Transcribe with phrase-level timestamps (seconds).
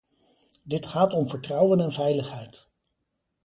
[0.63, 2.67] Dit gaat om vertrouwen en veiligheid.